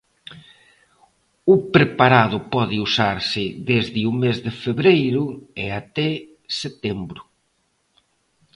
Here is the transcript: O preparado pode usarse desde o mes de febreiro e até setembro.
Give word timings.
O 1.53 1.55
preparado 1.75 2.37
pode 2.53 2.75
usarse 2.87 3.43
desde 3.69 4.01
o 4.11 4.13
mes 4.23 4.37
de 4.45 4.51
febreiro 4.61 5.23
e 5.63 5.65
até 5.81 6.09
setembro. 6.61 7.21